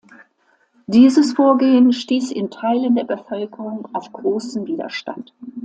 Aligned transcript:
Dieses 0.87 1.33
Vorgehen 1.33 1.93
stieß 1.93 2.31
in 2.31 2.49
Teilen 2.49 2.95
der 2.95 3.03
Bevölkerung 3.03 3.87
auf 3.93 4.11
großen 4.11 4.65
Widerstand. 4.65 5.31